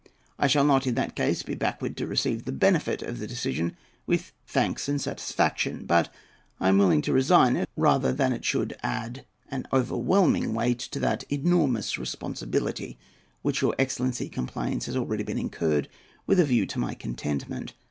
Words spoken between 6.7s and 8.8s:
willing to resign it rather than it should